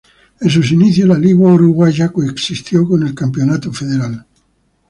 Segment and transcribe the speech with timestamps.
[0.39, 4.25] En sus inicios la Liga Uruguaya coexistió con el Campeonato Federal.